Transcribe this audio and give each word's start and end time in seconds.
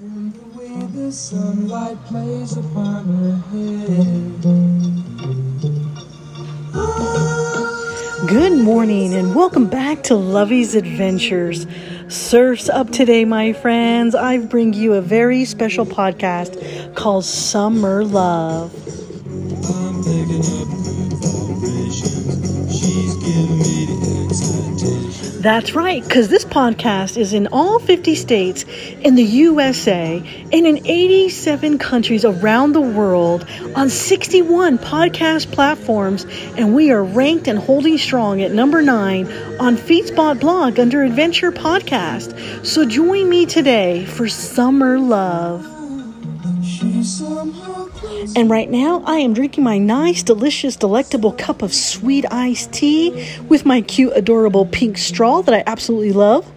And 0.00 0.34
the 0.34 0.58
way 0.58 0.86
the 0.86 1.12
sunlight 1.12 1.96
plays 2.06 2.56
upon 2.56 3.06
her 3.06 3.36
head. 3.52 4.42
Good 8.28 8.58
morning 8.58 9.14
and 9.14 9.36
welcome 9.36 9.68
back 9.68 10.02
to 10.04 10.16
Lovey's 10.16 10.74
Adventures. 10.74 11.68
Surf's 12.08 12.68
up 12.68 12.90
today, 12.90 13.24
my 13.24 13.52
friends. 13.52 14.16
I 14.16 14.38
bring 14.38 14.72
you 14.72 14.94
a 14.94 15.00
very 15.00 15.44
special 15.44 15.86
podcast 15.86 16.96
called 16.96 17.24
Summer 17.24 18.04
Love. 18.04 18.74
I'm 19.70 20.00
up. 20.00 20.74
She's 22.72 23.14
giving 23.14 23.58
me 23.58 23.86
the 23.86 24.26
excitation. 24.26 25.03
That's 25.44 25.74
right, 25.74 26.02
because 26.02 26.28
this 26.28 26.46
podcast 26.46 27.18
is 27.18 27.34
in 27.34 27.48
all 27.48 27.78
50 27.78 28.14
states 28.14 28.64
in 29.02 29.14
the 29.14 29.22
USA 29.22 30.16
and 30.50 30.66
in 30.66 30.86
87 30.86 31.76
countries 31.76 32.24
around 32.24 32.72
the 32.72 32.80
world 32.80 33.46
on 33.76 33.90
61 33.90 34.78
podcast 34.78 35.52
platforms, 35.52 36.24
and 36.56 36.74
we 36.74 36.90
are 36.92 37.04
ranked 37.04 37.46
and 37.46 37.58
holding 37.58 37.98
strong 37.98 38.40
at 38.40 38.52
number 38.52 38.80
nine 38.80 39.30
on 39.60 39.76
FeedSpot 39.76 40.40
blog 40.40 40.80
under 40.80 41.02
Adventure 41.02 41.52
Podcast. 41.52 42.64
So 42.64 42.86
join 42.86 43.28
me 43.28 43.44
today 43.44 44.06
for 44.06 44.28
Summer 44.28 44.98
Love. 44.98 45.73
And 48.36 48.48
right 48.48 48.70
now, 48.70 49.02
I 49.06 49.18
am 49.18 49.34
drinking 49.34 49.62
my 49.62 49.78
nice, 49.78 50.22
delicious, 50.22 50.76
delectable 50.76 51.32
cup 51.32 51.62
of 51.62 51.74
sweet 51.74 52.24
iced 52.30 52.72
tea 52.72 53.38
with 53.48 53.66
my 53.66 53.82
cute, 53.82 54.12
adorable 54.14 54.66
pink 54.66 54.96
straw 54.96 55.42
that 55.42 55.54
I 55.54 55.62
absolutely 55.66 56.12
love. 56.12 56.50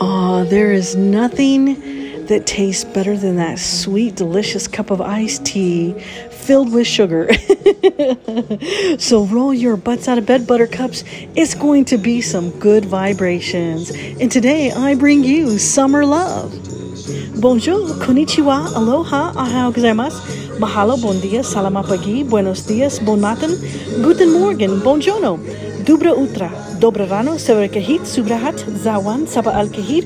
Oh, 0.00 0.46
there 0.48 0.72
is 0.72 0.96
nothing 0.96 2.26
that 2.26 2.46
tastes 2.46 2.84
better 2.84 3.16
than 3.16 3.36
that 3.36 3.58
sweet, 3.58 4.16
delicious 4.16 4.68
cup 4.68 4.90
of 4.90 5.00
iced 5.00 5.46
tea 5.46 5.92
filled 6.30 6.72
with 6.72 6.86
sugar. 6.86 7.32
so 8.98 9.24
roll 9.26 9.54
your 9.54 9.76
butts 9.76 10.08
out 10.08 10.18
of 10.18 10.26
bed, 10.26 10.46
buttercups. 10.46 11.04
It's 11.34 11.54
going 11.54 11.84
to 11.86 11.98
be 11.98 12.20
some 12.20 12.50
good 12.58 12.84
vibrations. 12.84 13.90
And 13.90 14.30
today, 14.30 14.70
I 14.72 14.94
bring 14.94 15.24
you 15.24 15.58
summer 15.58 16.04
love. 16.04 16.77
Bonjour, 17.08 17.88
konnichiwa, 18.04 18.68
aloha, 18.76 19.32
ahau 19.34 19.72
gozaimasu, 19.72 20.20
mahalo, 20.60 21.00
bon 21.00 21.18
dia, 21.20 21.42
salama 21.42 21.82
pagi, 21.82 22.22
buenos 22.22 22.66
dias, 22.66 22.98
bon 22.98 23.20
matin, 23.20 23.56
guten 24.02 24.32
morgen, 24.32 24.80
bonjourno, 24.80 25.38
dubra 25.84 26.12
utra, 26.12 26.50
dobra 26.78 27.06
rano, 27.08 27.38
sever 27.38 27.68
kahit, 27.68 28.04
subrahat, 28.04 28.60
zawan, 28.84 29.26
saba 29.26 29.56
al 29.56 29.68
kahir, 29.68 30.04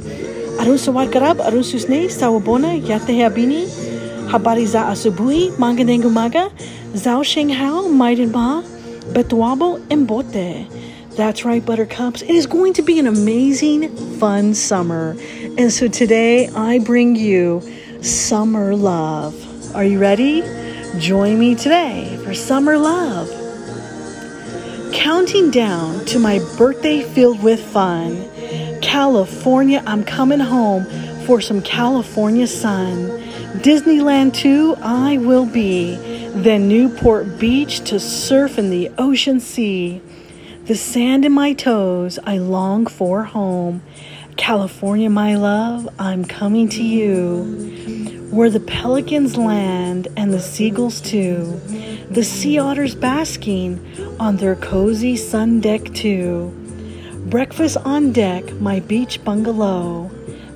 arun 0.61 0.79
sawar 0.79 1.09
karab, 1.11 1.41
arun 1.41 1.63
susne, 1.63 2.07
sawabona, 2.07 2.79
yate 2.79 3.19
habini, 3.19 3.67
habari 4.31 4.67
za 4.67 4.87
asubuhi, 4.87 5.51
manganengu 5.59 6.13
maga, 6.13 6.51
zao 6.95 7.25
sheng 7.25 7.51
hao, 7.51 7.89
maiden 7.89 8.31
ba, 8.31 8.63
betuabo, 9.13 9.81
embote. 9.91 10.69
That's 11.15 11.45
right, 11.45 11.63
Buttercups. 11.63 12.23
It 12.23 12.31
is 12.31 12.47
going 12.47 12.73
to 12.73 12.83
be 12.83 12.99
an 12.99 13.07
amazing, 13.07 13.95
fun 14.19 14.55
summer. 14.55 15.15
And 15.59 15.71
so 15.71 15.87
today 15.87 16.49
I 16.49 16.79
bring 16.79 17.15
you 17.15 17.61
Summer 18.01 18.75
Love. 18.75 19.77
Are 19.77 19.85
you 19.85 19.99
ready? 19.99 20.41
Join 20.99 21.39
me 21.39 21.55
today 21.55 22.19
for 22.25 22.33
Summer 22.33 22.79
Love. 22.79 23.29
Counting 24.95 25.51
down 25.51 26.07
to 26.07 26.19
my 26.19 26.39
birthday 26.57 27.03
filled 27.03 27.43
with 27.43 27.61
fun. 27.61 28.31
California, 28.81 29.83
I'm 29.87 30.05
coming 30.05 30.41
home 30.41 30.87
for 31.27 31.43
some 31.43 31.61
California 31.61 32.47
sun. 32.47 33.09
Disneyland 33.59 34.33
too, 34.33 34.75
I 34.81 35.19
will 35.19 35.45
be. 35.45 35.97
Then 36.35 36.67
Newport 36.67 37.39
Beach 37.39 37.81
to 37.91 38.01
surf 38.01 38.59
in 38.59 38.71
the 38.71 38.91
ocean 38.97 39.39
sea. 39.39 40.01
The 40.65 40.77
sand 40.77 41.27
in 41.27 41.33
my 41.33 41.53
toes, 41.53 42.19
I 42.25 42.39
long 42.39 42.87
for 42.87 43.25
home. 43.25 43.83
California, 44.43 45.09
my 45.09 45.37
love, 45.37 45.89
I'm 46.01 46.25
coming 46.25 46.69
to 46.71 46.83
you. 46.83 47.45
Where 48.33 48.51
the 48.51 48.59
pelicans 48.59 49.37
land 49.37 50.09
and 50.17 50.35
the 50.35 50.41
seagulls 50.41 51.01
too. 51.01 51.61
The 52.11 52.25
sea 52.25 52.59
otters 52.59 52.97
basking 52.97 53.79
on 54.19 54.39
their 54.39 54.57
cozy 54.57 55.15
sun 55.15 55.61
deck 55.61 55.95
too. 55.95 56.53
Breakfast 57.27 57.77
on 57.85 58.11
deck, 58.11 58.53
my 58.55 58.81
beach 58.81 59.23
bungalow. 59.23 60.11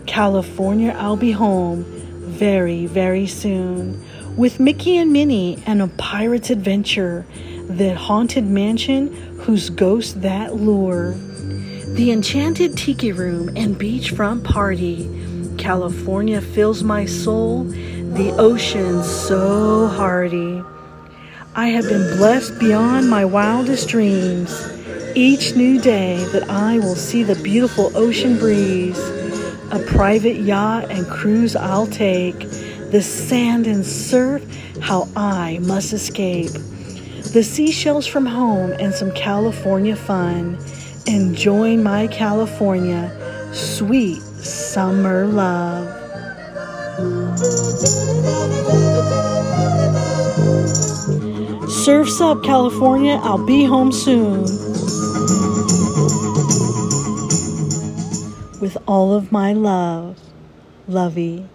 California, 0.04 0.92
I'll 0.98 1.16
be 1.16 1.30
home 1.30 1.84
very, 1.84 2.86
very 2.86 3.28
soon. 3.28 4.04
With 4.36 4.58
Mickey 4.58 4.96
and 4.96 5.12
Minnie 5.12 5.62
and 5.64 5.80
a 5.80 5.86
pirate's 5.86 6.50
adventure. 6.50 7.24
The 7.68 7.94
haunted 7.94 8.46
mansion 8.46 9.14
whose 9.42 9.70
ghost 9.70 10.22
that 10.22 10.56
lure. 10.56 11.14
The 11.96 12.12
enchanted 12.12 12.76
tiki 12.76 13.10
room 13.10 13.48
and 13.56 13.74
beachfront 13.74 14.44
party. 14.44 15.08
California 15.56 16.42
fills 16.42 16.82
my 16.82 17.06
soul. 17.06 17.64
The 17.64 18.34
ocean 18.36 19.02
so 19.02 19.86
hearty. 19.86 20.62
I 21.54 21.68
have 21.68 21.88
been 21.88 22.18
blessed 22.18 22.58
beyond 22.58 23.08
my 23.08 23.24
wildest 23.24 23.88
dreams. 23.88 24.52
Each 25.14 25.56
new 25.56 25.80
day 25.80 26.22
that 26.32 26.50
I 26.50 26.80
will 26.80 26.96
see 26.96 27.22
the 27.22 27.42
beautiful 27.42 27.90
ocean 27.96 28.38
breeze. 28.38 28.98
A 29.70 29.82
private 29.86 30.36
yacht 30.36 30.90
and 30.90 31.06
cruise 31.06 31.56
I'll 31.56 31.86
take. 31.86 32.38
The 32.90 33.00
sand 33.00 33.66
and 33.66 33.86
surf, 33.86 34.44
how 34.82 35.08
I 35.16 35.60
must 35.62 35.94
escape. 35.94 36.52
The 37.32 37.42
seashells 37.42 38.06
from 38.06 38.26
home 38.26 38.72
and 38.72 38.92
some 38.92 39.12
California 39.12 39.96
fun. 39.96 40.58
Enjoying 41.06 41.82
my 41.82 42.08
California, 42.08 43.10
sweet 43.52 44.20
summer 44.20 45.26
love. 45.26 45.86
Surfs 51.70 52.20
up, 52.20 52.42
California. 52.42 53.20
I'll 53.22 53.46
be 53.46 53.64
home 53.64 53.92
soon. 53.92 54.42
With 58.60 58.76
all 58.88 59.12
of 59.12 59.30
my 59.30 59.52
love, 59.52 60.18
Lovey. 60.88 61.46